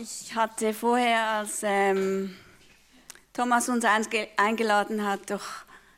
[0.00, 2.36] Ich hatte vorher, als ähm,
[3.32, 3.84] Thomas uns
[4.36, 5.44] eingeladen hat, doch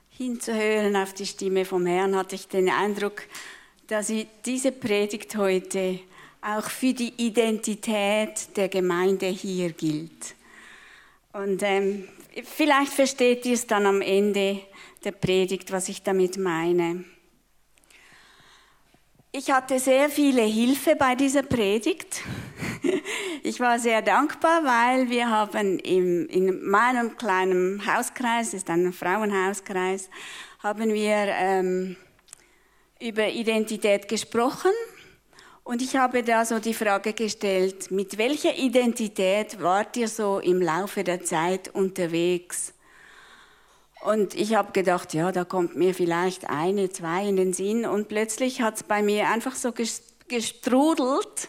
[0.09, 3.23] hinzuhören auf die Stimme vom Herrn, hatte ich den Eindruck,
[3.89, 4.11] dass
[4.47, 6.01] diese Predigt heute
[6.41, 10.35] auch für die Identität der Gemeinde hier gilt.
[11.35, 12.09] Und ähm,
[12.45, 14.63] vielleicht versteht ihr es dann am Ende
[15.05, 17.05] der Predigt, was ich damit meine.
[19.33, 22.23] Ich hatte sehr viele Hilfe bei dieser Predigt.
[23.43, 28.93] Ich war sehr dankbar, weil wir haben im, in meinem kleinen Hauskreis, das ist ein
[28.93, 30.11] Frauenhauskreis,
[30.63, 31.97] haben wir ähm,
[33.01, 34.73] über Identität gesprochen.
[35.65, 40.61] Und ich habe da so die Frage gestellt, mit welcher Identität wart ihr so im
[40.61, 42.75] Laufe der Zeit unterwegs?
[44.03, 47.85] Und ich habe gedacht, ja, da kommt mir vielleicht eine, zwei in den Sinn.
[47.85, 49.73] Und plötzlich hat es bei mir einfach so
[50.29, 51.49] gestrudelt.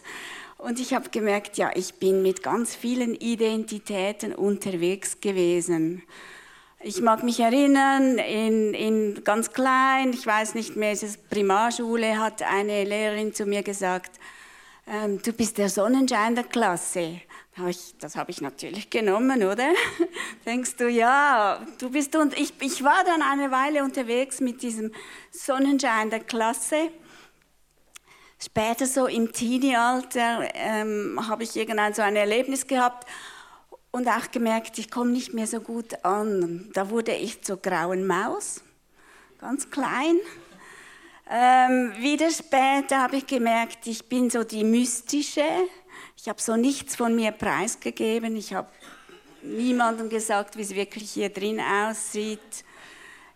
[0.58, 6.02] Und ich habe gemerkt, ja, ich bin mit ganz vielen Identitäten unterwegs gewesen.
[6.84, 12.18] Ich mag mich erinnern, in, in ganz klein, ich weiß nicht mehr, es ist Primarschule,
[12.18, 14.18] hat eine Lehrerin zu mir gesagt,
[14.86, 17.20] ähm, du bist der Sonnenschein der Klasse.
[18.00, 19.68] Das habe ich natürlich genommen, oder?
[20.46, 24.90] Denkst du, ja, du bist und ich, ich war dann eine Weile unterwegs mit diesem
[25.30, 26.90] Sonnenschein der Klasse.
[28.38, 33.06] Später so im Teenie-Alter ähm, habe ich irgendein so ein Erlebnis gehabt
[33.90, 36.70] und auch gemerkt, ich komme nicht mehr so gut an.
[36.72, 38.62] Da wurde ich zur grauen Maus,
[39.38, 40.16] ganz klein.
[41.30, 45.44] Ähm, wieder später habe ich gemerkt, ich bin so die mystische.
[46.22, 48.36] Ich habe so nichts von mir preisgegeben.
[48.36, 48.68] Ich habe
[49.42, 52.38] niemandem gesagt, wie es wirklich hier drin aussieht.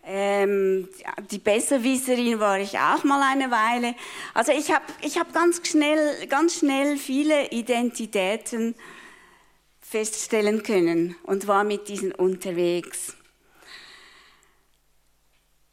[0.05, 0.89] Ähm,
[1.33, 3.97] die Besserwisserin war ich auch mal eine Weile.
[4.35, 8.77] Also ich habe ich hab ganz, schnell, ganz schnell viele Identitäten
[9.81, 13.16] feststellen können und war mit diesen unterwegs.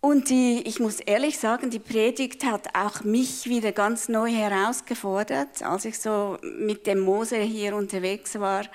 [0.04, 5.64] Und die, ich muss ehrlich sagen, die Predigt hat auch mich wieder ganz neu herausgefordert,
[5.64, 8.66] als ich so mit dem Mose hier unterwegs war.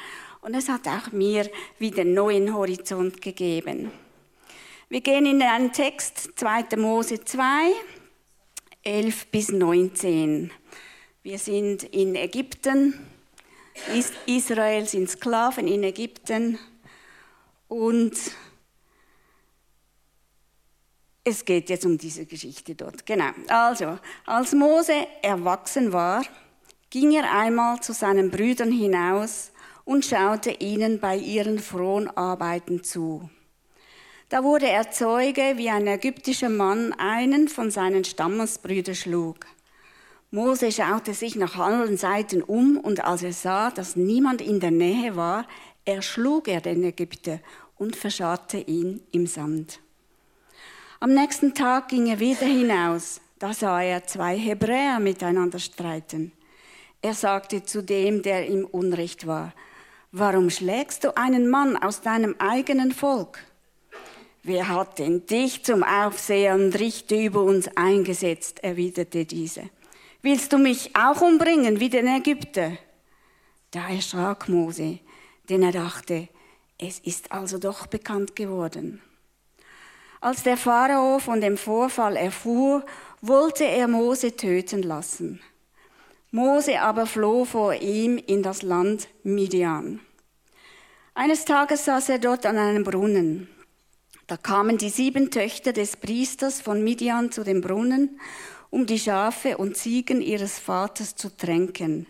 [0.41, 3.93] Und es hat auch mir wieder einen neuen Horizont gegeben.
[4.89, 6.79] Wir gehen in einen Text, 2.
[6.79, 7.43] Mose 2,
[8.85, 10.51] 11 bis 19.
[11.23, 13.07] Wir sind in Ägypten.
[14.25, 16.59] Israel sind Sklaven in Ägypten.
[17.69, 18.15] Und
[21.29, 23.05] es geht jetzt um diese Geschichte dort.
[23.07, 23.31] Genau.
[23.49, 26.25] Also, als Mose erwachsen war,
[26.91, 29.53] ging er einmal zu seinen Brüdern hinaus
[29.85, 33.29] und schaute ihnen bei ihren Fronarbeiten zu.
[34.31, 39.47] Da wurde er Zeuge, wie ein ägyptischer Mann einen von seinen Stammesbrüdern schlug.
[40.31, 44.71] Mose schaute sich nach allen Seiten um und als er sah, dass niemand in der
[44.71, 45.47] Nähe war,
[45.87, 47.41] erschlug er den Ägypter
[47.77, 49.81] und verscharrte ihn im Sand.
[51.01, 53.21] Am nächsten Tag ging er wieder hinaus.
[53.39, 56.33] Da sah er zwei Hebräer miteinander streiten.
[57.01, 59.53] Er sagte zu dem, der ihm Unrecht war,
[60.11, 63.39] Warum schlägst du einen Mann aus deinem eigenen Volk?
[64.43, 68.65] Wer hat denn dich zum Aufseher und Richter über uns eingesetzt?
[68.65, 69.71] erwiderte diese.
[70.23, 72.73] Willst du mich auch umbringen wie den Ägypter?
[73.71, 74.99] Da erschrak Mose,
[75.49, 76.29] denn er dachte,
[76.77, 79.01] es ist also doch bekannt geworden.
[80.21, 82.85] Als der Pharao von dem Vorfall erfuhr,
[83.21, 85.41] wollte er Mose töten lassen.
[86.31, 90.01] Mose aber floh vor ihm in das Land Midian.
[91.15, 93.49] Eines Tages saß er dort an einem Brunnen.
[94.27, 98.21] Da kamen die sieben Töchter des Priesters von Midian zu dem Brunnen,
[98.71, 102.07] um die Schafe und Ziegen ihres Vaters zu tränken.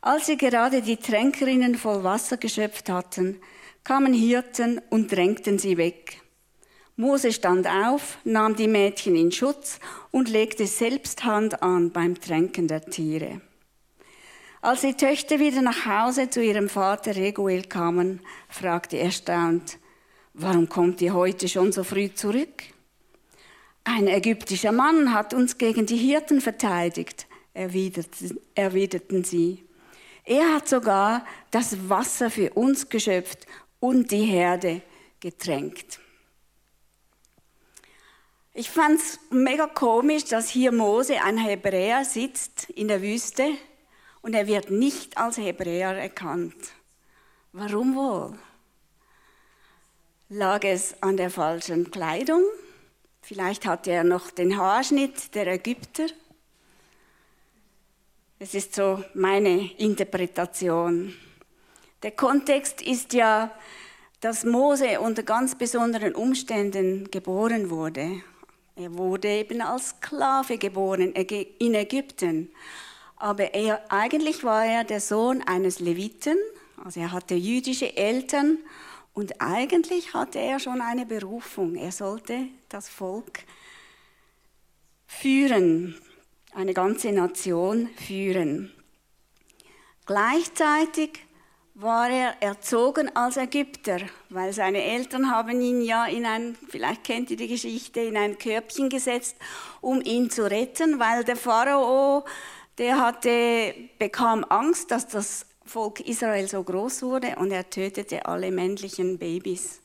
[0.00, 3.40] Als sie gerade die Tränkerinnen voll Wasser geschöpft hatten,
[3.84, 6.22] kamen Hirten und drängten sie weg.
[7.00, 9.78] Mose stand auf, nahm die Mädchen in Schutz
[10.10, 13.40] und legte selbst Hand an beim Tränken der Tiere.
[14.62, 18.18] Als die Töchter wieder nach Hause zu ihrem Vater Reguel kamen,
[18.48, 19.78] fragte er erstaunt,
[20.34, 22.64] warum kommt ihr heute schon so früh zurück?
[23.84, 29.64] Ein ägyptischer Mann hat uns gegen die Hirten verteidigt, erwiderten sie.
[30.24, 33.46] Er hat sogar das Wasser für uns geschöpft
[33.78, 34.82] und die Herde
[35.20, 36.00] getränkt.
[38.58, 43.52] Ich fand es mega komisch, dass hier Mose, ein Hebräer, sitzt in der Wüste
[44.20, 46.56] und er wird nicht als Hebräer erkannt.
[47.52, 48.36] Warum wohl?
[50.28, 52.42] Lag es an der falschen Kleidung?
[53.22, 56.08] Vielleicht hatte er noch den Haarschnitt der Ägypter?
[58.40, 61.14] Es ist so meine Interpretation.
[62.02, 63.56] Der Kontext ist ja,
[64.18, 68.20] dass Mose unter ganz besonderen Umständen geboren wurde.
[68.78, 72.48] Er wurde eben als Sklave geboren in Ägypten.
[73.16, 76.36] Aber er, eigentlich war er der Sohn eines Leviten,
[76.84, 78.58] also er hatte jüdische Eltern
[79.14, 81.74] und eigentlich hatte er schon eine Berufung.
[81.74, 83.40] Er sollte das Volk
[85.08, 86.00] führen,
[86.54, 88.72] eine ganze Nation führen.
[90.06, 91.18] Gleichzeitig
[91.80, 97.30] war er erzogen als Ägypter, weil seine Eltern haben ihn ja in ein, vielleicht kennt
[97.30, 99.36] ihr die Geschichte, in ein Körbchen gesetzt,
[99.80, 102.24] um ihn zu retten, weil der Pharao,
[102.78, 108.50] der hatte, bekam Angst, dass das Volk Israel so groß wurde und er tötete alle
[108.50, 109.80] männlichen Babys,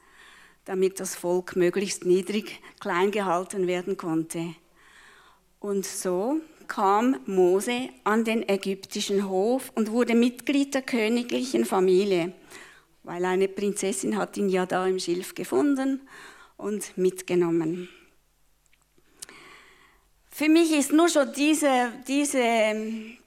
[0.65, 4.55] damit das Volk möglichst niedrig klein gehalten werden konnte.
[5.59, 12.33] Und so kam Mose an den ägyptischen Hof und wurde Mitglied der königlichen Familie,
[13.03, 16.01] weil eine Prinzessin hat ihn ja da im Schilf gefunden
[16.57, 17.89] und mitgenommen.
[20.31, 22.31] Für mich ist nur schon diese, diese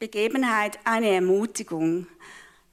[0.00, 2.08] Begebenheit eine Ermutigung.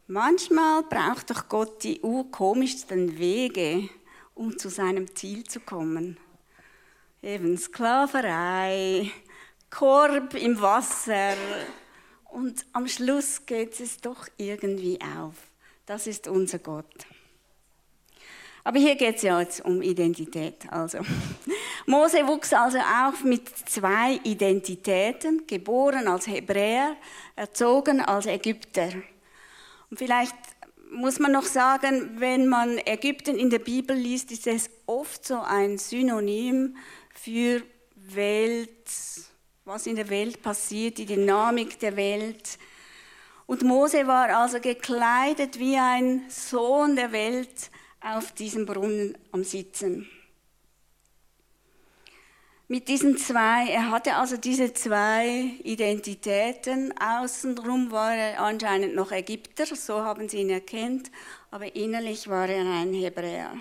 [0.07, 3.89] Manchmal braucht doch Gott die urkomischsten Wege,
[4.33, 6.17] um zu seinem Ziel zu kommen.
[7.21, 9.11] Eben Sklaverei,
[9.73, 11.33] Korb im Wasser.
[12.25, 15.33] Und am Schluss geht es doch irgendwie auf.
[15.87, 17.07] Das ist unser Gott.
[18.63, 20.71] Aber hier geht es ja jetzt um Identität.
[20.71, 20.99] Also.
[21.87, 26.95] Mose wuchs also auf mit zwei Identitäten, geboren als Hebräer,
[27.35, 28.89] erzogen als Ägypter.
[29.89, 30.35] Und vielleicht
[30.91, 35.41] muss man noch sagen, wenn man Ägypten in der Bibel liest, ist es oft so
[35.41, 36.77] ein Synonym
[37.13, 37.63] für
[37.95, 38.69] Welt,
[39.65, 42.57] was in der Welt passiert, die Dynamik der Welt.
[43.45, 47.69] Und Mose war also gekleidet wie ein Sohn der Welt
[48.01, 50.09] auf diesem Brunnen am Sitzen.
[52.67, 56.93] Mit diesen zwei, er hatte also diese zwei Identitäten.
[56.97, 61.11] Außenrum war er anscheinend noch Ägypter, so haben sie ihn erkannt,
[61.51, 63.57] aber innerlich war er ein Hebräer.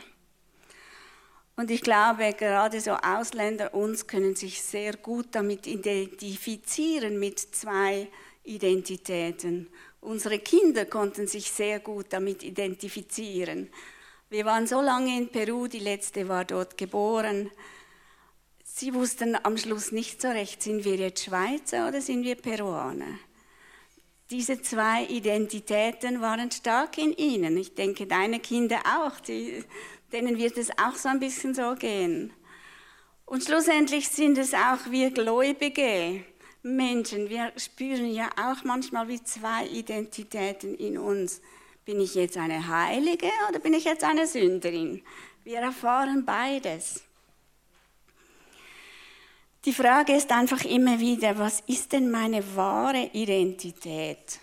[1.56, 8.08] Und ich glaube, gerade so Ausländer uns können sich sehr gut damit identifizieren mit zwei
[8.42, 9.68] Identitäten.
[10.00, 13.70] Unsere Kinder konnten sich sehr gut damit identifizieren.
[14.30, 17.50] Wir waren so lange in Peru, die letzte war dort geboren.
[18.64, 23.18] Sie wussten am Schluss nicht so recht, sind wir jetzt Schweizer oder sind wir Peruaner?
[24.30, 27.58] Diese zwei Identitäten waren stark in ihnen.
[27.58, 29.20] Ich denke, deine Kinder auch.
[29.20, 29.62] Die
[30.12, 32.32] denen wird es auch so ein bisschen so gehen.
[33.24, 36.24] Und schlussendlich sind es auch wir gläubige
[36.62, 37.30] Menschen.
[37.30, 41.40] Wir spüren ja auch manchmal wie zwei Identitäten in uns.
[41.84, 45.02] Bin ich jetzt eine Heilige oder bin ich jetzt eine Sünderin?
[45.44, 47.02] Wir erfahren beides.
[49.64, 54.40] Die Frage ist einfach immer wieder, was ist denn meine wahre Identität?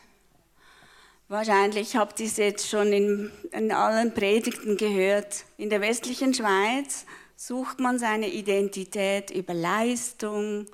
[1.29, 5.45] Wahrscheinlich habt ihr es jetzt schon in, in allen Predigten gehört.
[5.57, 7.05] In der westlichen Schweiz
[7.35, 10.65] sucht man seine Identität über Leistung,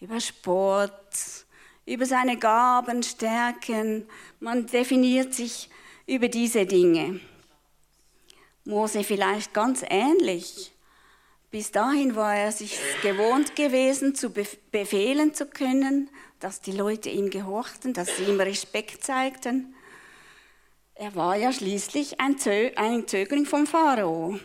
[0.00, 0.98] über Sport,
[1.86, 4.08] über seine Gaben, Stärken.
[4.40, 5.70] Man definiert sich
[6.08, 7.20] über diese Dinge.
[8.64, 10.72] Mose vielleicht ganz ähnlich.
[11.52, 17.30] Bis dahin war er sich gewohnt gewesen, zu befehlen zu können, dass die Leute ihm
[17.30, 19.71] gehorchten, dass sie ihm Respekt zeigten.
[21.02, 24.38] Er war ja schließlich ein, Zö ein Zögling vom Pharao.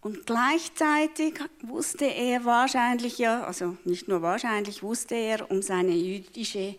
[0.00, 6.76] Und gleichzeitig wusste er wahrscheinlich ja, also nicht nur wahrscheinlich, wusste er um seine jüdische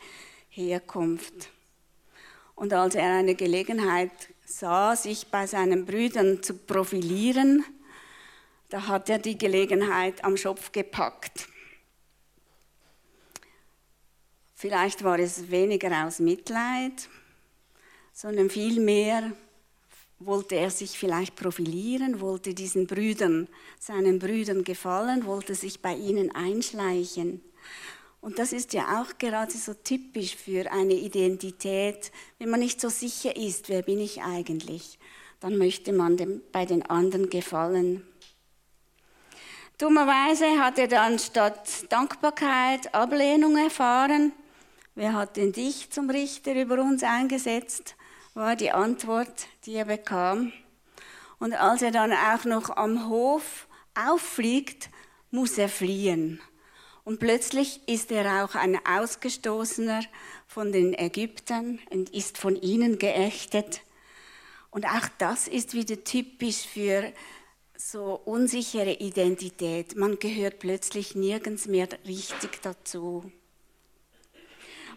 [0.49, 1.51] Herkunft.
[2.55, 7.63] Und als er eine Gelegenheit sah, sich bei seinen Brüdern zu profilieren,
[8.69, 11.47] da hat er die Gelegenheit am Schopf gepackt.
[14.55, 17.07] Vielleicht war es weniger aus Mitleid,
[18.17, 19.31] sondern vielmehr
[20.17, 23.47] wollte er sich vielleicht profilieren, wollte diesen Brüdern,
[23.79, 27.41] seinen Brüdern gefallen, wollte sich bei ihnen einschleichen.
[28.19, 32.89] Und das ist ja auch gerade so typisch für eine Identität, wenn man nicht so
[32.89, 34.97] sicher ist, wer bin ich eigentlich,
[35.39, 38.01] dann möchte man dem, bei den anderen gefallen.
[39.77, 44.31] Dummerweise hat er dann statt Dankbarkeit Ablehnung erfahren.
[44.95, 47.95] Wer hat denn dich zum Richter über uns eingesetzt?
[48.37, 50.53] War die Antwort, die er bekam.
[51.39, 54.89] Und als er dann auch noch am Hof auffliegt,
[55.31, 56.39] muss er fliehen.
[57.03, 60.03] Und plötzlich ist er auch ein Ausgestoßener
[60.45, 63.81] von den Ägyptern und ist von ihnen geächtet.
[64.69, 67.11] Und auch das ist wieder typisch für
[67.75, 69.95] so unsichere Identität.
[69.95, 73.31] Man gehört plötzlich nirgends mehr richtig dazu.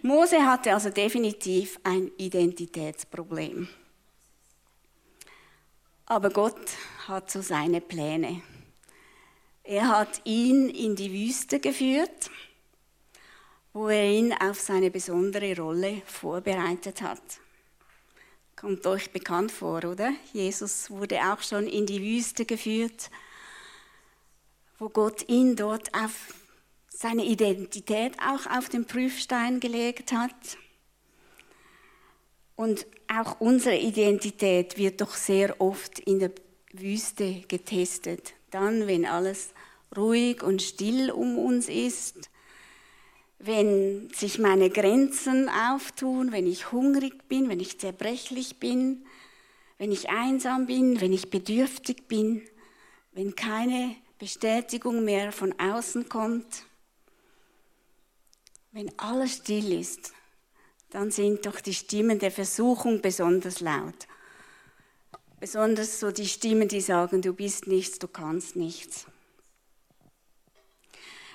[0.02, 3.68] Mose hatte also definitiv ein Identitätsproblem.
[6.06, 6.70] Aber Gott
[7.06, 8.42] hat so seine Pläne.
[9.62, 12.30] Er hat ihn in die Wüste geführt,
[13.72, 17.22] wo er ihn auf seine besondere Rolle vorbereitet hat.
[18.56, 20.12] Kommt euch bekannt vor, oder?
[20.32, 23.10] Jesus wurde auch schon in die Wüste geführt,
[24.78, 26.34] wo Gott ihn dort auf
[27.00, 30.58] seine Identität auch auf den Prüfstein gelegt hat.
[32.56, 36.30] Und auch unsere Identität wird doch sehr oft in der
[36.74, 38.34] Wüste getestet.
[38.50, 39.54] Dann, wenn alles
[39.96, 42.28] ruhig und still um uns ist,
[43.38, 49.06] wenn sich meine Grenzen auftun, wenn ich hungrig bin, wenn ich zerbrechlich bin,
[49.78, 52.42] wenn ich einsam bin, wenn ich bedürftig bin,
[53.12, 56.66] wenn keine Bestätigung mehr von außen kommt,
[58.72, 60.12] wenn alles still ist,
[60.90, 64.06] dann sind doch die Stimmen der Versuchung besonders laut.
[65.38, 69.06] Besonders so die Stimmen, die sagen, du bist nichts, du kannst nichts.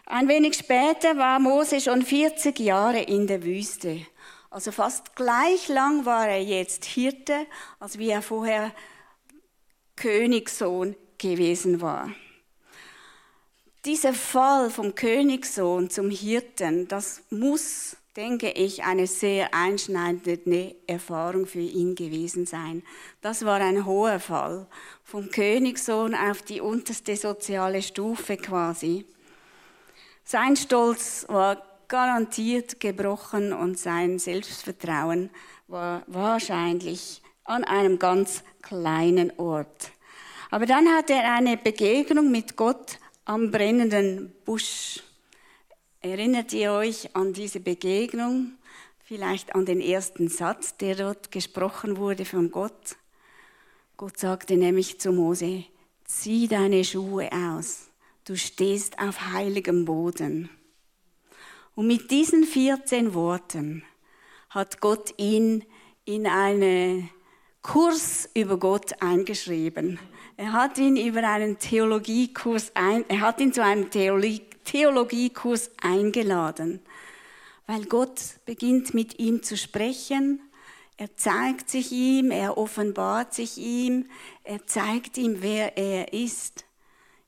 [0.06, 4.06] Ein wenig später war Mose schon 40 Jahre in der Wüste.
[4.52, 7.48] Also fast gleich lang war er jetzt Hirte,
[7.80, 8.72] als wie er vorher
[9.96, 12.12] Königssohn gewesen war.
[13.86, 21.60] Dieser Fall vom Königssohn zum Hirten, das muss, denke ich, eine sehr einschneidende Erfahrung für
[21.60, 22.82] ihn gewesen sein.
[23.22, 24.66] Das war ein hoher Fall,
[25.04, 29.06] vom Königssohn auf die unterste soziale Stufe quasi.
[30.24, 35.30] Sein Stolz war garantiert gebrochen und sein Selbstvertrauen
[35.68, 39.92] war wahrscheinlich an einem ganz kleinen Ort.
[40.50, 45.02] Aber dann hatte er eine Begegnung mit Gott am brennenden Busch.
[46.02, 48.54] Erinnert ihr euch an diese Begegnung?
[49.04, 52.96] Vielleicht an den ersten Satz, der dort gesprochen wurde von Gott.
[53.98, 55.66] Gott sagte nämlich zu Mose,
[56.06, 57.90] zieh deine Schuhe aus
[58.26, 60.50] du stehst auf heiligem Boden.
[61.76, 63.84] Und mit diesen 14 Worten
[64.50, 65.64] hat Gott ihn
[66.06, 67.10] in einen
[67.62, 70.00] Kurs über Gott eingeschrieben.
[70.38, 76.82] Er hat ihn über einen Theologiekurs ein, er hat ihn zu einem Theologie, Theologiekurs eingeladen,
[77.68, 80.42] weil Gott beginnt mit ihm zu sprechen.
[80.98, 84.08] Er zeigt sich ihm, er offenbart sich ihm,
[84.44, 86.66] er zeigt ihm, wer er ist.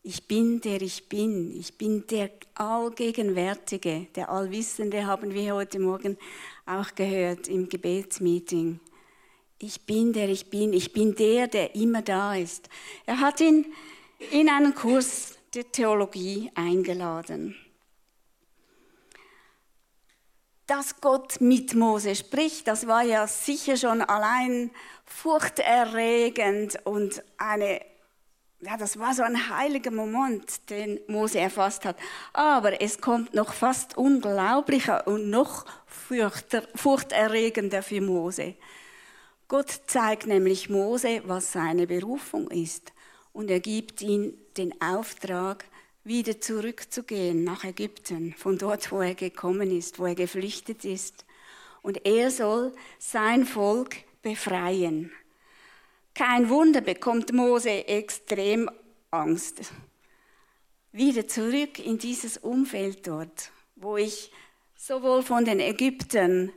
[0.04, 1.56] Ich bin der ich bin.
[1.58, 6.18] Ich bin der Allgegenwärtige, der Allwissende, haben wir heute Morgen
[6.66, 8.80] auch gehört im Gebetsmeeting.
[9.60, 10.72] Ich bin der ich bin.
[10.72, 12.70] Ich bin der, der immer da ist.
[13.06, 13.74] Er hat ihn
[14.32, 17.56] in einen Kurs der Theologie eingeladen.
[20.68, 24.70] Dass Gott mit Mose spricht, das war ja sicher schon allein
[25.06, 27.82] furchterregend und eine
[28.60, 31.96] ja, das war so ein heiliger Moment, den Mose erfasst hat.
[32.34, 38.56] Aber es kommt noch fast unglaublicher und noch furchterregender für Mose.
[39.48, 42.92] Gott zeigt nämlich Mose, was seine Berufung ist.
[43.32, 45.66] Und er gibt ihm den Auftrag,
[46.04, 51.26] wieder zurückzugehen nach Ägypten, von dort, wo er gekommen ist, wo er geflüchtet ist.
[51.82, 55.12] Und er soll sein Volk befreien.
[56.14, 58.70] Kein Wunder bekommt Mose extrem
[59.12, 59.72] Angst.
[60.92, 64.32] Wieder zurück in dieses Umfeld dort, wo ich
[64.76, 66.52] sowohl von den Ägyptern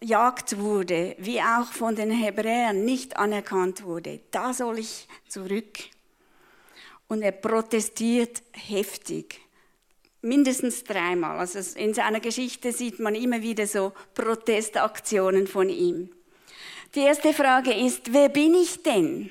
[0.00, 4.20] verjagt wurde, wie auch von den Hebräern nicht anerkannt wurde.
[4.30, 5.78] Da soll ich zurück.
[7.06, 9.40] Und er protestiert heftig.
[10.22, 11.38] Mindestens dreimal.
[11.38, 16.10] Also in seiner Geschichte sieht man immer wieder so Protestaktionen von ihm.
[16.94, 19.30] Die erste Frage ist, wer bin ich denn?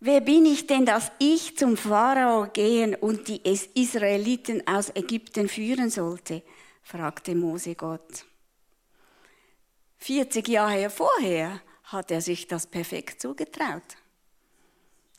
[0.00, 3.40] Wer bin ich denn, dass ich zum Pharao gehen und die
[3.74, 6.42] Israeliten aus Ägypten führen sollte?
[6.82, 8.26] fragte Mose Gott.
[10.06, 13.82] 40 Jahre vorher hat er sich das perfekt zugetraut.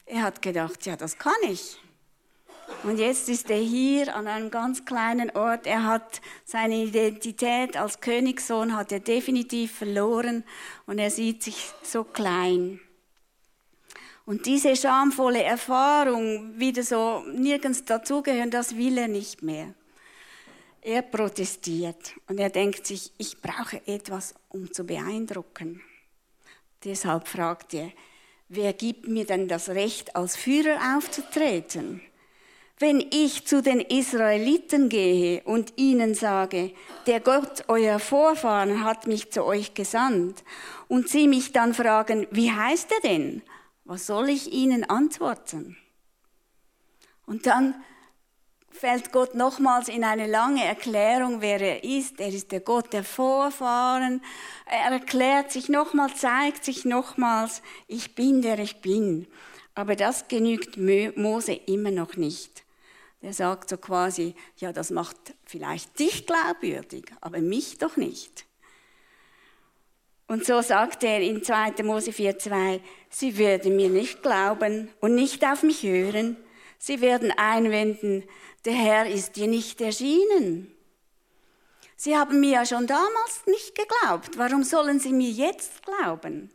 [0.05, 1.77] Er hat gedacht, ja, das kann ich.
[2.83, 5.67] Und jetzt ist er hier an einem ganz kleinen Ort.
[5.67, 10.45] Er hat seine Identität als Königssohn hat er definitiv verloren
[10.85, 12.79] und er sieht sich so klein.
[14.25, 19.73] Und diese schamvolle Erfahrung, wieder so nirgends dazugehören, das will er nicht mehr.
[20.87, 25.81] Er protestiert und er denkt sich, ich brauche etwas, um zu beeindrucken.
[26.85, 27.91] Deshalb fragt er,
[28.47, 31.99] wer gibt mir denn das Recht, als Führer aufzutreten?
[32.79, 36.71] Wenn ich zu den Israeliten gehe und ihnen sage,
[37.05, 40.41] der Gott euer Vorfahren hat mich zu euch gesandt,
[40.87, 43.41] und sie mich dann fragen, wie heißt er denn?
[43.83, 45.75] Was soll ich ihnen antworten?
[47.25, 47.75] Und dann
[48.77, 52.19] fällt Gott nochmals in eine lange Erklärung, wer er ist.
[52.19, 54.21] Er ist der Gott der Vorfahren.
[54.65, 59.27] Er erklärt sich nochmals, zeigt sich nochmals, ich bin der ich bin.
[59.75, 62.63] Aber das genügt Mose immer noch nicht.
[63.21, 68.45] Der sagt so quasi, ja, das macht vielleicht dich glaubwürdig, aber mich doch nicht.
[70.27, 71.83] Und so sagt er in 2.
[71.83, 76.37] Mose 4,2, sie würden mir nicht glauben und nicht auf mich hören.
[76.79, 78.23] Sie werden einwenden,
[78.67, 80.69] der Herr ist dir nicht erschienen.
[81.95, 84.37] Sie haben mir ja schon damals nicht geglaubt.
[84.37, 86.51] Warum sollen sie mir jetzt glauben?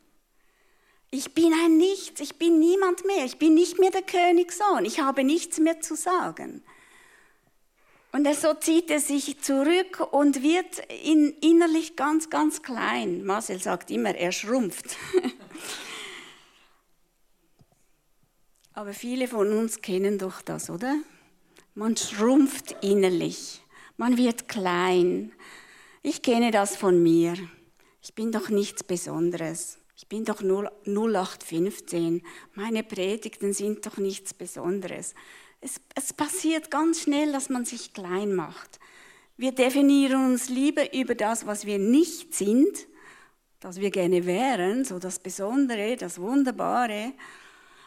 [1.11, 5.01] Ich bin ein Nichts, ich bin niemand mehr, ich bin nicht mehr der Königssohn, ich
[5.01, 6.63] habe nichts mehr zu sagen.
[8.13, 13.25] Und so zieht er sich zurück und wird in, innerlich ganz, ganz klein.
[13.25, 14.97] Marcel sagt immer, er schrumpft.
[18.75, 20.97] Aber viele von uns kennen doch das, oder?
[21.75, 23.63] Man schrumpft innerlich,
[23.97, 25.33] man wird klein.
[26.03, 27.35] Ich kenne das von mir.
[28.03, 29.79] Ich bin doch nichts Besonderes.
[29.97, 32.23] Ich bin doch 0815.
[32.55, 35.15] Meine Predigten sind doch nichts Besonderes.
[35.63, 38.79] Es, es passiert ganz schnell, dass man sich klein macht.
[39.39, 42.87] Wir definieren uns lieber über das, was wir nicht sind,
[43.61, 47.15] das wir gerne wären, so das Besondere, das Wunderbare.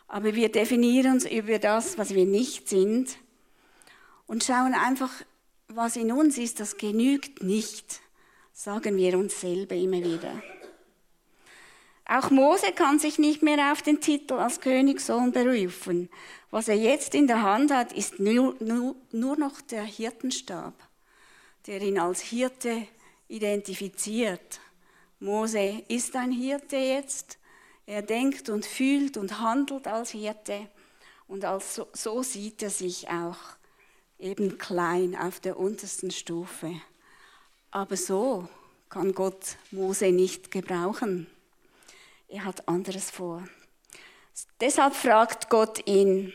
[0.08, 3.20] Aber wir definieren uns über das, was wir nicht sind
[4.28, 5.12] und schauen einfach,
[5.68, 8.02] was in uns ist, das genügt nicht,
[8.54, 10.42] sagen wir uns selber immer wieder.
[12.08, 16.10] Auch Mose kann sich nicht mehr auf den Titel als Königssohn berufen.
[16.52, 20.76] Was er jetzt in der Hand hat, ist nur, nur, nur noch der Hirtenstab,
[21.66, 22.88] der ihn als Hirte
[23.28, 24.60] identifiziert.
[25.20, 27.40] Mose ist ein Hirte jetzt.
[27.88, 30.70] Er denkt und fühlt und handelt als Hirte.
[31.28, 33.38] Und als so, so sieht er sich auch
[34.20, 36.74] eben klein auf der untersten Stufe.
[37.72, 38.48] Aber so
[38.90, 41.28] kann Gott Mose nicht gebrauchen.
[42.28, 43.48] Er hat anderes vor.
[44.60, 46.34] Deshalb fragt Gott ihn,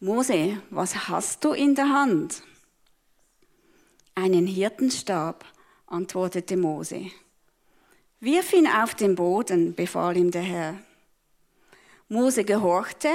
[0.00, 2.42] Mose, was hast du in der Hand?
[4.14, 5.44] Einen Hirtenstab,
[5.86, 7.10] antwortete Mose.
[8.20, 10.78] Wirf ihn auf den Boden, befahl ihm der Herr.
[12.08, 13.08] Mose gehorchte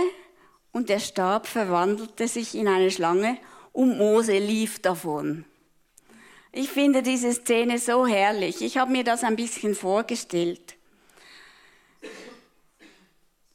[0.71, 3.37] und der Stab verwandelte sich in eine Schlange
[3.73, 5.45] und Mose lief davon.
[6.51, 8.61] Ich finde diese Szene so herrlich.
[8.61, 10.75] Ich habe mir das ein bisschen vorgestellt.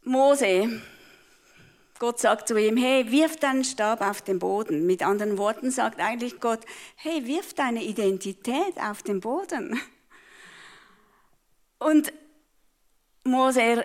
[0.04, 0.80] Mose,
[1.98, 4.86] Gott sagt zu ihm, hey, wirf deinen Stab auf den Boden.
[4.86, 6.60] Mit anderen Worten sagt eigentlich Gott,
[6.96, 9.80] hey, wirf deine Identität auf den Boden.
[11.78, 12.12] Und
[13.24, 13.84] Mose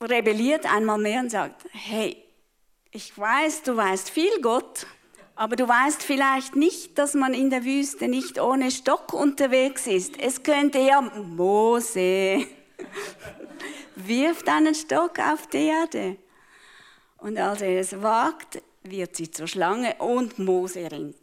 [0.00, 2.22] rebelliert einmal mehr und sagt, hey,
[2.90, 4.86] ich weiß, du weißt viel, Gott,
[5.34, 10.18] aber du weißt vielleicht nicht, dass man in der Wüste nicht ohne Stock unterwegs ist.
[10.18, 12.46] Es könnte ja Mose
[13.94, 16.16] wirf deinen Stock auf die Erde.
[17.18, 21.16] Und als er es wagt, wird sie zur Schlange und Mose rennt.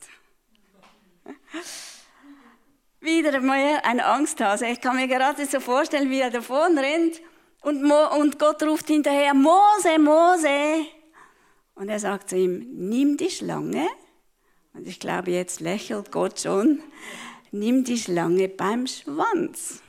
[3.00, 4.68] Wieder mal ein Angsthase.
[4.68, 7.22] Ich kann mir gerade so vorstellen, wie er davon rennt
[7.62, 10.88] und, Mo und Gott ruft hinterher, Mose, Mose.
[11.76, 13.88] Und er sagt zu ihm, nimm die Schlange.
[14.74, 16.82] Und ich glaube, jetzt lächelt Gott schon.
[17.52, 19.82] Nimm die Schlange beim Schwanz.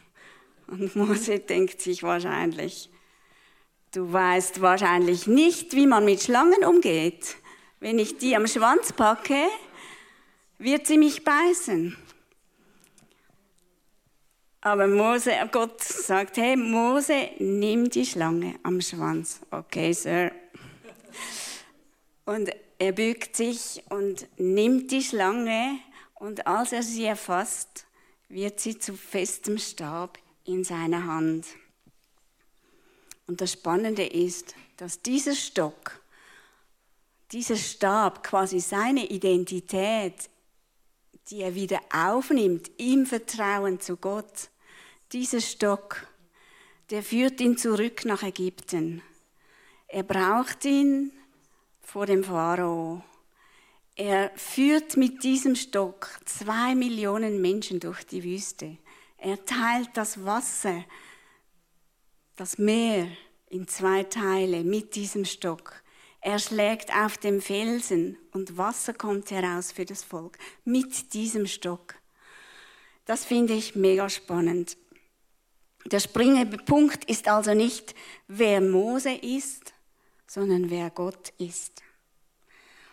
[0.67, 2.91] Und Mose denkt sich wahrscheinlich,
[3.93, 7.37] du weißt wahrscheinlich nicht, wie man mit Schlangen umgeht.
[7.81, 9.47] Wenn ich die am Schwanz packe,
[10.59, 11.97] wird sie mich beißen.
[14.61, 19.41] Aber Mose, Gott sagt, hey Mose, nimm die Schlange am Schwanz.
[19.51, 20.33] Okay, Sir.
[22.27, 25.79] Und er bückt sich und nimmt die Schlange
[26.17, 27.87] und als er sie erfasst,
[28.29, 31.47] wird sie zu festem Stab in seiner Hand.
[33.27, 36.01] Und das Spannende ist, dass dieser Stock,
[37.33, 40.29] dieser Stab quasi seine Identität,
[41.29, 44.51] die er wieder aufnimmt im Vertrauen zu Gott,
[45.13, 46.07] dieser Stock,
[46.91, 49.03] der führt ihn zurück nach Ägypten.
[49.89, 51.13] Er braucht ihn
[51.87, 53.01] vor dem Pharao.
[53.95, 58.77] Er führt mit diesem Stock zwei Millionen Menschen durch die Wüste.
[59.17, 60.85] Er teilt das Wasser
[62.35, 63.09] das Meer
[63.49, 65.83] in zwei Teile mit diesem Stock.
[66.21, 71.95] Er schlägt auf dem Felsen und Wasser kommt heraus für das Volk mit diesem Stock.
[73.05, 74.77] Das finde ich mega spannend.
[75.87, 77.95] Der springende Punkt ist also nicht,
[78.27, 79.73] wer Mose ist,
[80.37, 81.83] sondern wer Gott ist.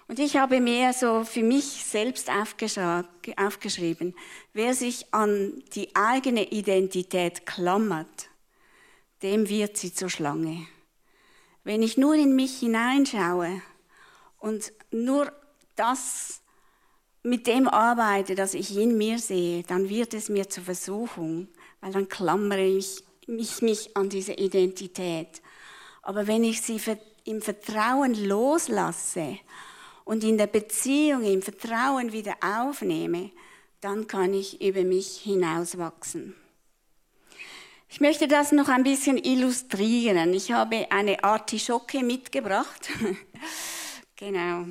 [0.07, 4.15] Und ich habe mir so für mich selbst aufgeschrieben,
[4.53, 8.29] wer sich an die eigene Identität klammert,
[9.23, 10.67] dem wird sie zur Schlange.
[11.65, 13.61] Wenn ich nur in mich hineinschaue
[14.39, 15.29] und nur
[15.75, 16.39] das
[17.23, 21.49] mit dem arbeite, das ich in mir sehe, dann wird es mir zur Versuchung,
[21.81, 25.41] weil dann klammere ich mich, mich an diese Identität.
[26.03, 26.79] Aber wenn ich sie
[27.25, 29.39] im Vertrauen loslasse
[30.05, 33.31] und in der Beziehung im Vertrauen wieder aufnehme,
[33.81, 36.35] dann kann ich über mich hinauswachsen.
[37.89, 40.33] Ich möchte das noch ein bisschen illustrieren.
[40.33, 42.89] Ich habe eine Artischocke mitgebracht.
[44.15, 44.65] genau.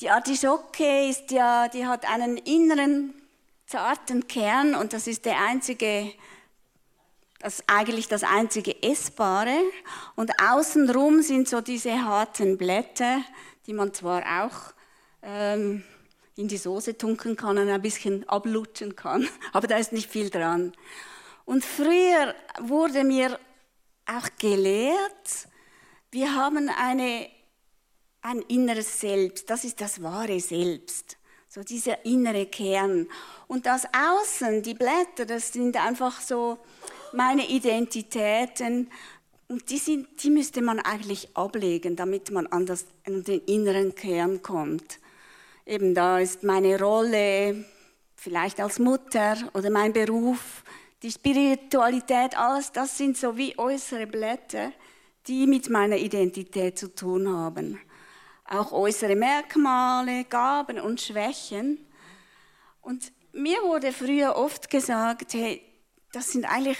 [0.00, 3.14] Die Artischocke ist ja, die hat einen inneren
[3.66, 6.12] zarten Kern und das ist der einzige,
[7.42, 9.58] das eigentlich das einzige Essbare.
[10.14, 13.22] Und außenrum sind so diese harten Blätter,
[13.66, 14.72] die man zwar auch
[15.22, 15.82] ähm,
[16.36, 20.30] in die Soße tunken kann und ein bisschen ablutschen kann, aber da ist nicht viel
[20.30, 20.72] dran.
[21.44, 23.38] Und früher wurde mir
[24.06, 25.48] auch gelehrt,
[26.10, 27.28] wir haben eine,
[28.22, 31.16] ein inneres Selbst, das ist das wahre Selbst,
[31.48, 33.08] so dieser innere Kern.
[33.48, 36.58] Und das Außen, die Blätter, das sind einfach so
[37.14, 38.90] meine Identitäten.
[39.48, 43.94] Und die, sind, die müsste man eigentlich ablegen, damit man an, das, an den inneren
[43.94, 44.98] Kern kommt.
[45.66, 47.64] Eben da ist meine Rolle,
[48.16, 50.64] vielleicht als Mutter oder mein Beruf,
[51.02, 54.72] die Spiritualität, alles das sind so wie äußere Blätter,
[55.26, 57.80] die mit meiner Identität zu tun haben.
[58.44, 61.78] Auch äußere Merkmale, Gaben und Schwächen.
[62.80, 65.62] Und mir wurde früher oft gesagt, hey,
[66.12, 66.78] das sind eigentlich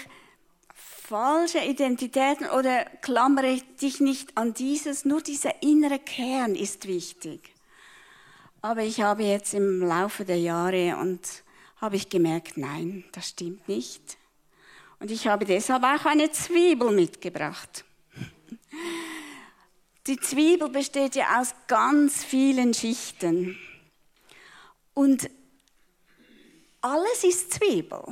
[1.13, 7.53] falsche Identitäten oder klammere dich nicht an dieses, nur dieser innere Kern ist wichtig.
[8.63, 11.21] Aber ich habe jetzt im Laufe der Jahre und
[11.77, 14.17] habe ich gemerkt, nein, das stimmt nicht.
[14.99, 17.85] Und ich habe deshalb auch eine Zwiebel mitgebracht.
[20.07, 23.55] Die Zwiebel besteht ja aus ganz vielen Schichten.
[24.95, 25.29] Und
[26.81, 28.03] alles ist Zwiebel.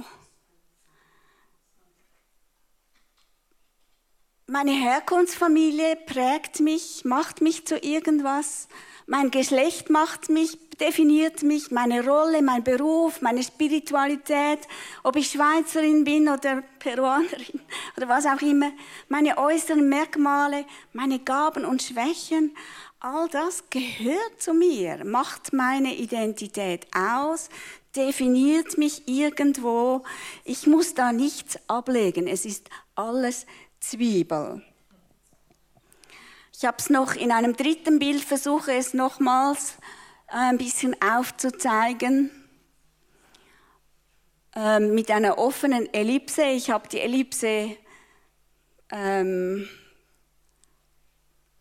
[4.53, 8.67] Meine Herkunftsfamilie prägt mich, macht mich zu irgendwas.
[9.07, 14.59] Mein Geschlecht macht mich, definiert mich, meine Rolle, mein Beruf, meine Spiritualität,
[15.03, 17.61] ob ich Schweizerin bin oder Peruanerin
[17.95, 18.73] oder was auch immer,
[19.07, 22.53] meine äußeren Merkmale, meine Gaben und Schwächen,
[22.99, 27.47] all das gehört zu mir, macht meine Identität aus,
[27.95, 30.03] definiert mich irgendwo.
[30.43, 32.27] Ich muss da nichts ablegen.
[32.27, 33.45] Es ist alles
[33.79, 34.61] Zwiebel.
[36.53, 39.77] Ich habe es noch in einem dritten Bild, versuche es nochmals
[40.27, 42.29] äh, ein bisschen aufzuzeigen.
[44.55, 46.43] Ähm, mit einer offenen Ellipse.
[46.43, 47.77] Ich habe die Ellipse
[48.91, 49.67] ähm,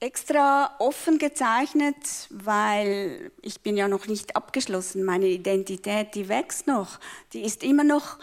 [0.01, 5.05] extra offen gezeichnet, weil ich bin ja noch nicht abgeschlossen.
[5.05, 6.99] Meine Identität, die wächst noch.
[7.35, 8.19] Die ist immer noch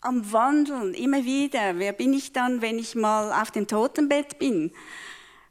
[0.00, 1.78] am Wandeln, immer wieder.
[1.78, 4.72] Wer bin ich dann, wenn ich mal auf dem Totenbett bin?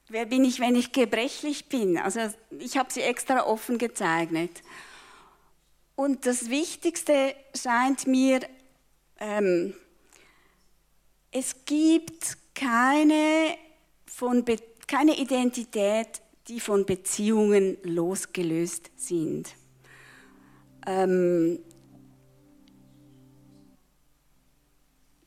[0.08, 1.97] Wer bin ich, wenn ich gebrechlich bin?
[1.97, 2.21] Also
[2.58, 4.63] ich habe sie extra offen gezeichnet.
[5.95, 8.41] Und das Wichtigste scheint mir,
[9.19, 9.75] ähm,
[11.31, 13.58] es gibt keine,
[14.05, 14.45] von
[14.87, 19.55] keine Identität, die von Beziehungen losgelöst sind.
[20.85, 21.59] Ähm,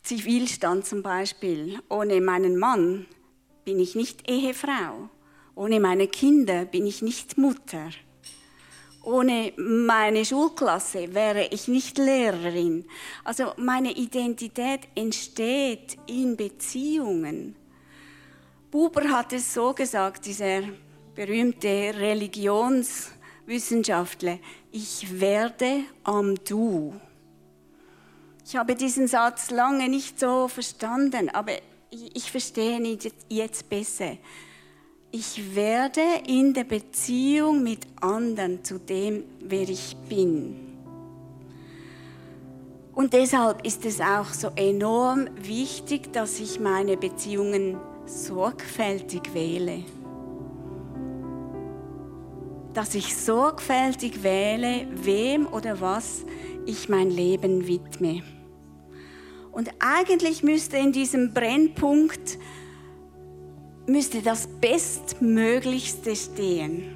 [0.02, 1.80] Zivilstand zum Beispiel.
[1.90, 3.06] Ohne meinen Mann
[3.64, 5.10] bin ich nicht Ehefrau.
[5.54, 7.90] Ohne meine Kinder bin ich nicht Mutter.
[9.02, 12.86] Ohne meine Schulklasse wäre ich nicht Lehrerin.
[13.24, 17.57] Also meine Identität entsteht in Beziehungen.
[18.70, 20.60] Buber hat es so gesagt, dieser
[21.14, 24.38] berühmte Religionswissenschaftler,
[24.70, 26.92] ich werde am Du.
[28.44, 31.52] Ich habe diesen Satz lange nicht so verstanden, aber
[31.90, 32.98] ich verstehe ihn
[33.30, 34.18] jetzt besser.
[35.10, 40.76] Ich werde in der Beziehung mit anderen zu dem, wer ich bin.
[42.94, 49.84] Und deshalb ist es auch so enorm wichtig, dass ich meine Beziehungen sorgfältig wähle.
[52.74, 56.24] Dass ich sorgfältig wähle, wem oder was
[56.66, 58.22] ich mein Leben widme.
[59.52, 62.38] Und eigentlich müsste in diesem Brennpunkt
[63.86, 66.94] müsste das Bestmöglichste stehen.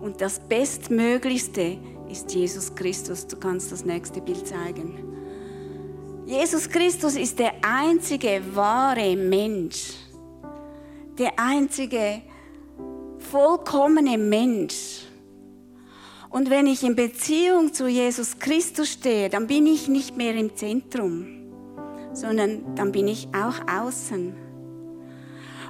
[0.00, 1.78] Und das Bestmöglichste
[2.10, 3.26] ist Jesus Christus.
[3.26, 5.14] Du kannst das nächste Bild zeigen.
[6.26, 9.92] Jesus Christus ist der einzige wahre Mensch,
[11.18, 12.22] der einzige
[13.18, 15.02] vollkommene Mensch.
[16.30, 20.56] Und wenn ich in Beziehung zu Jesus Christus stehe, dann bin ich nicht mehr im
[20.56, 21.26] Zentrum,
[22.12, 24.34] sondern dann bin ich auch außen.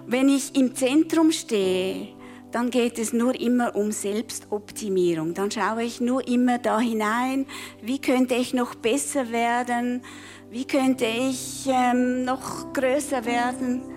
[0.06, 2.08] Wenn ich im Zentrum stehe,
[2.50, 5.34] dann geht es nur immer um Selbstoptimierung.
[5.34, 7.46] Dann schaue ich nur immer da hinein,
[7.82, 10.02] wie könnte ich noch besser werden,
[10.50, 13.93] wie könnte ich ähm, noch größer werden.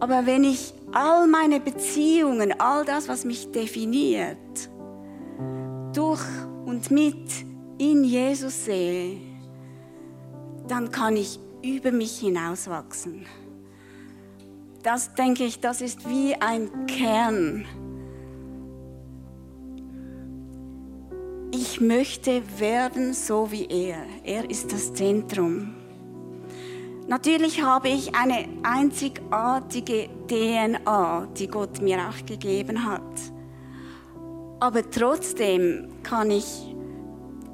[0.00, 4.36] Aber wenn ich all meine Beziehungen, all das, was mich definiert,
[5.94, 6.22] durch
[6.66, 7.30] und mit
[7.78, 9.20] in Jesus sehe,
[10.66, 13.26] dann kann ich über mich hinauswachsen
[14.82, 17.66] das denke ich, das ist wie ein Kern.
[21.52, 23.98] Ich möchte werden so wie er.
[24.24, 25.74] Er ist das Zentrum.
[27.08, 33.02] Natürlich habe ich eine einzigartige DNA, die Gott mir auch gegeben hat.
[34.60, 36.74] Aber trotzdem kann ich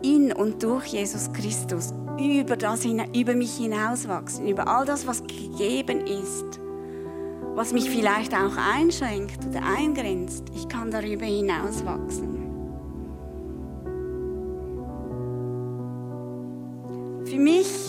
[0.02, 6.06] in und durch Jesus Christus über, das, über mich hinauswachsen, über all das, was gegeben
[6.06, 6.60] ist
[7.54, 10.44] was mich vielleicht auch einschränkt oder eingrenzt.
[10.54, 12.40] Ich kann darüber hinaus wachsen.
[17.24, 17.83] Für mich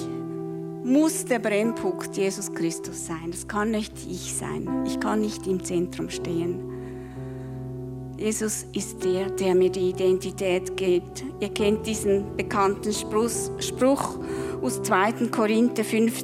[0.86, 3.32] muss der Brennpunkt Jesus Christus sein.
[3.32, 4.84] Das kann nicht ich sein.
[4.86, 6.60] Ich kann nicht im Zentrum stehen.
[8.20, 11.26] Jesus ist der, der mir die Identität gibt.
[11.40, 14.20] Ihr kennt diesen bekannten Spruch
[14.62, 15.12] aus 2.
[15.32, 16.24] Korinther 5,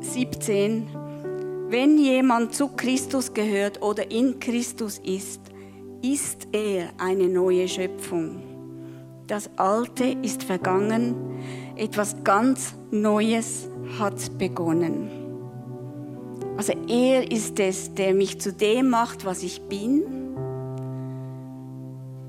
[0.00, 0.86] 17.
[1.70, 5.40] Wenn jemand zu Christus gehört oder in Christus ist,
[6.02, 8.42] ist er eine neue Schöpfung.
[9.26, 11.16] Das Alte ist vergangen,
[11.76, 15.10] etwas ganz Neues hat begonnen.
[16.56, 20.02] Also er ist es, der mich zu dem macht, was ich bin,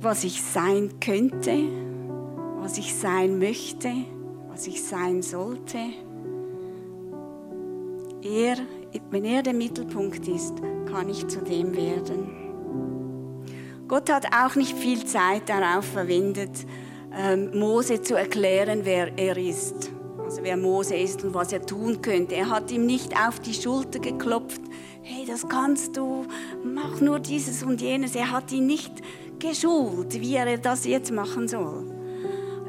[0.02, 1.58] was ich sein könnte,
[2.60, 3.90] was ich sein möchte,
[4.50, 5.78] was ich sein sollte.
[8.22, 8.58] Er
[9.12, 10.56] wenn er der Mittelpunkt ist,
[10.92, 12.30] kann ich zu dem werden.
[13.88, 16.66] Gott hat auch nicht viel Zeit darauf verwendet,
[17.16, 19.87] ähm, Mose zu erklären, wer er ist.
[20.38, 22.36] Also wer Mose ist und was er tun könnte.
[22.36, 24.62] Er hat ihm nicht auf die Schulter geklopft,
[25.02, 26.28] hey, das kannst du,
[26.64, 28.16] mach nur dieses und jenes.
[28.16, 29.02] Er hat ihn nicht
[29.40, 31.92] geschult, wie er das jetzt machen soll.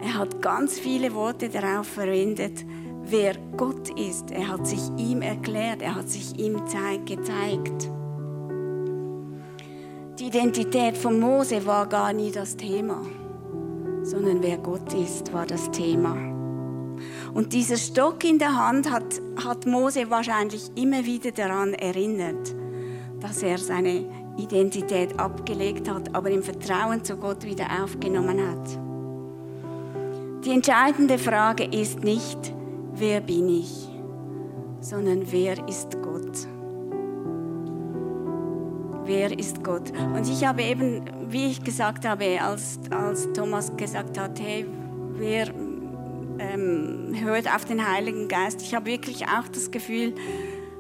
[0.01, 2.65] Er hat ganz viele Worte darauf verwendet,
[3.05, 4.31] wer Gott ist.
[4.31, 6.63] Er hat sich ihm erklärt, er hat sich ihm
[7.05, 7.91] gezeigt.
[10.19, 13.03] Die Identität von Mose war gar nie das Thema,
[14.05, 16.38] sondern wer Gott ist, war das Thema.
[17.35, 22.55] Und dieser Stock in der Hand hat, hat Mose wahrscheinlich immer wieder daran erinnert,
[23.21, 24.05] dass er seine
[24.37, 28.79] Identität abgelegt hat, aber im Vertrauen zu Gott wieder aufgenommen hat.
[30.45, 32.55] Die entscheidende Frage ist nicht,
[32.95, 33.89] wer bin ich,
[34.81, 36.47] sondern wer ist Gott.
[39.05, 39.91] Wer ist Gott?
[40.15, 44.67] Und ich habe eben, wie ich gesagt habe, als, als Thomas gesagt hat, hey,
[45.15, 45.49] wer
[46.39, 50.15] ähm, hört auf den Heiligen Geist, ich habe wirklich auch das Gefühl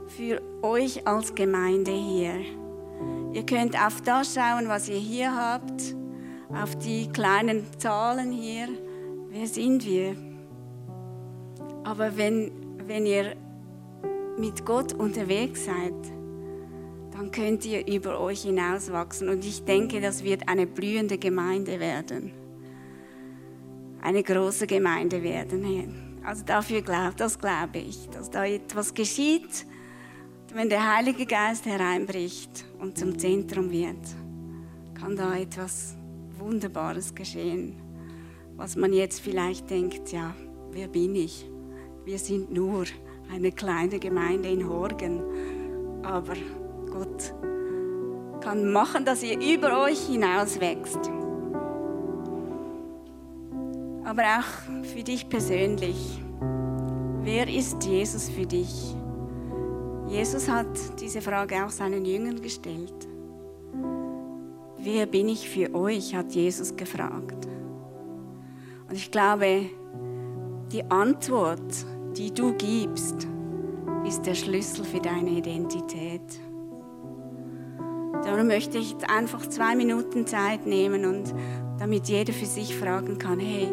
[0.09, 2.35] für euch als Gemeinde hier.
[3.33, 5.95] Ihr könnt auf das schauen, was ihr hier habt,
[6.53, 8.69] auf die kleinen Zahlen hier.
[9.31, 10.17] Wer sind wir?
[11.85, 12.51] Aber wenn,
[12.87, 13.37] wenn ihr
[14.39, 15.95] mit Gott unterwegs seid,
[17.13, 19.29] dann könnt ihr über euch hinauswachsen.
[19.29, 22.33] Und ich denke, das wird eine blühende Gemeinde werden.
[24.01, 26.08] Eine große Gemeinde werden.
[26.29, 29.65] Also dafür glaube das glaube ich, dass da etwas geschieht,
[30.53, 33.97] wenn der Heilige Geist hereinbricht und zum Zentrum wird,
[34.93, 35.97] kann da etwas
[36.39, 37.81] Wunderbares geschehen,
[38.57, 40.35] was man jetzt vielleicht denkt, ja,
[40.71, 41.49] wer bin ich?
[42.05, 42.85] Wir sind nur
[43.33, 45.23] eine kleine Gemeinde in Horgen,
[46.03, 46.35] aber
[46.93, 47.33] Gott
[48.43, 51.11] kann machen, dass ihr über euch hinaus wächst.
[54.09, 56.23] Aber auch für dich persönlich.
[57.21, 58.97] Wer ist Jesus für dich?
[60.09, 60.67] Jesus hat
[60.99, 63.07] diese Frage auch seinen Jüngern gestellt.
[64.79, 67.47] Wer bin ich für euch, hat Jesus gefragt.
[68.89, 69.67] Und ich glaube,
[70.73, 71.75] die Antwort,
[72.17, 73.29] die du gibst,
[74.07, 76.41] ist der Schlüssel für deine Identität.
[78.25, 81.35] Darum möchte ich einfach zwei Minuten Zeit nehmen und
[81.79, 83.69] damit jeder für sich fragen kann, hey,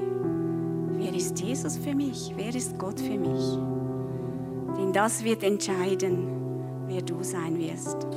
[0.97, 2.33] wer ist Jesus für mich?
[2.35, 3.57] Wer ist Gott für mich?
[4.77, 6.27] Denn das wird entscheiden,
[6.87, 8.07] wer du sein wirst.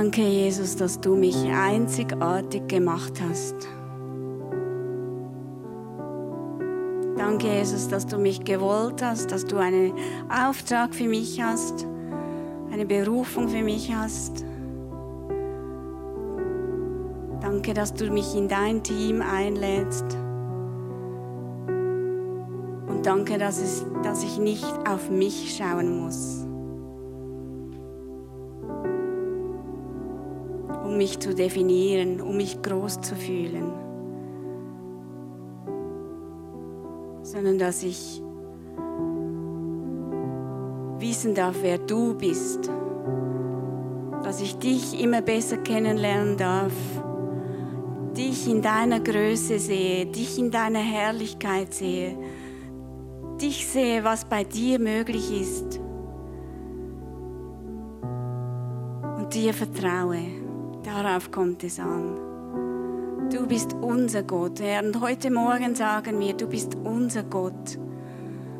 [0.00, 3.56] Danke, Jesus, dass du mich einzigartig gemacht hast.
[7.16, 9.92] Danke, Jesus, dass du mich gewollt hast, dass du einen
[10.30, 11.84] Auftrag für mich hast,
[12.70, 14.44] eine Berufung für mich hast.
[17.40, 20.06] Danke, dass du mich in dein Team einlädst.
[22.86, 23.60] Und danke, dass,
[24.22, 26.46] ich nicht auf mich schauen muss.
[30.98, 33.72] Mich zu definieren, um mich groß zu fühlen,
[37.22, 38.20] sondern dass ich
[40.98, 42.70] wissen darf, wer du bist,
[44.24, 46.72] dass ich dich immer besser kennenlernen darf,
[48.16, 52.18] dich in deiner Größe sehe, dich in deiner Herrlichkeit sehe,
[53.40, 55.80] dich sehe, was bei dir möglich ist.
[59.16, 60.37] Und dir vertraue.
[60.84, 62.16] Darauf kommt es an.
[63.30, 64.82] Du bist unser Gott, Herr.
[64.82, 67.78] Und heute Morgen sagen wir, du bist unser Gott.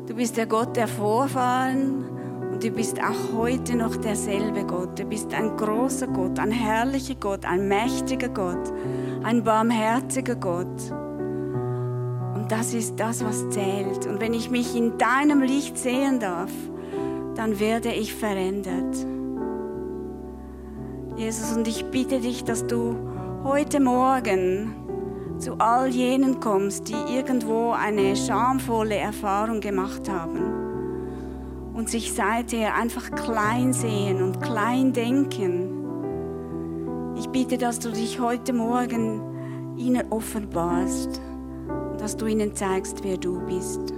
[0.07, 2.05] Du bist der Gott der Vorfahren
[2.51, 4.99] und du bist auch heute noch derselbe Gott.
[4.99, 8.73] Du bist ein großer Gott, ein herrlicher Gott, ein mächtiger Gott,
[9.23, 10.91] ein barmherziger Gott.
[12.35, 14.05] Und das ist das, was zählt.
[14.07, 16.51] Und wenn ich mich in deinem Licht sehen darf,
[17.35, 18.97] dann werde ich verändert.
[21.19, 22.95] Jesus, und ich bitte dich, dass du
[23.43, 24.73] heute Morgen
[25.37, 33.11] zu all jenen kommst, die irgendwo eine schamvolle Erfahrung gemacht haben und sich seither einfach
[33.11, 35.75] klein sehen und klein denken.
[37.17, 41.19] Ich bitte, dass du dich heute Morgen ihnen offenbarst
[41.99, 43.93] dass du ihnen zeigst, wer du bist.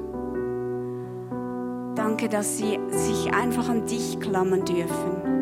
[1.95, 5.40] Danke, dass sie sich einfach an dich klammern dürfen.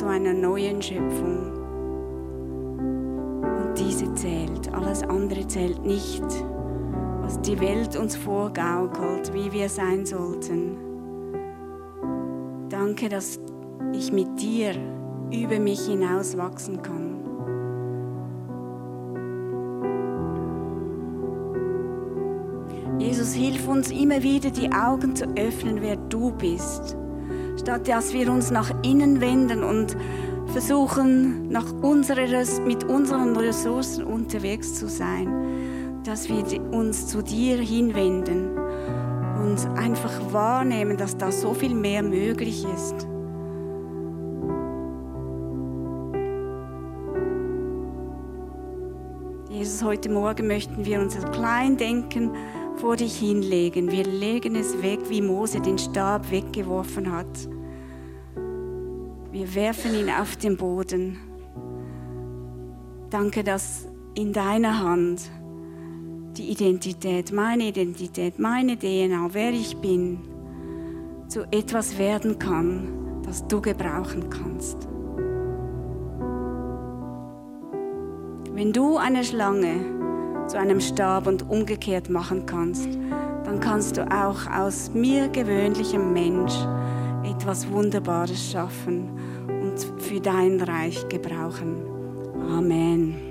[0.00, 1.52] Zu einer neuen Schöpfung.
[2.78, 6.24] Und diese zählt, alles andere zählt nicht,
[7.20, 10.78] was die Welt uns vorgaukelt, wie wir sein sollten.
[12.70, 13.38] Danke, dass
[13.92, 14.72] ich mit dir
[15.30, 17.18] über mich hinaus wachsen kann.
[22.98, 26.96] Jesus, hilf uns immer wieder die Augen zu öffnen, wer du bist
[27.60, 29.96] statt dass wir uns nach innen wenden und
[30.46, 38.56] versuchen, nach unseres, mit unseren Ressourcen unterwegs zu sein, dass wir uns zu dir hinwenden
[39.42, 43.06] und einfach wahrnehmen, dass da so viel mehr möglich ist.
[49.50, 52.30] Jesus, heute Morgen möchten wir unser Kleindenken
[52.80, 53.90] vor dich hinlegen.
[53.90, 57.26] Wir legen es weg, wie Mose den Stab weggeworfen hat.
[59.30, 61.18] Wir werfen ihn auf den Boden.
[63.10, 65.30] Danke, dass in deiner Hand
[66.38, 70.20] die Identität, meine Identität, meine DNA, wer ich bin,
[71.28, 74.88] zu etwas werden kann, das du gebrauchen kannst.
[78.54, 79.99] Wenn du eine Schlange
[80.50, 82.88] zu einem Stab und umgekehrt machen kannst,
[83.44, 86.54] dann kannst du auch aus mir gewöhnlichem Mensch
[87.24, 89.10] etwas Wunderbares schaffen
[89.46, 91.76] und für dein Reich gebrauchen.
[92.50, 93.29] Amen.